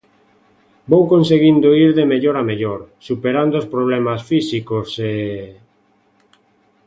Vou 0.91 1.03
conseguindo 1.13 1.67
ir 1.83 1.91
de 1.97 2.05
mellor 2.11 2.35
a 2.41 2.43
mellor, 2.49 2.79
superando 3.07 3.55
os 3.61 3.67
problemas 3.73 4.19
físicos 4.29 4.87
e... 5.11 5.13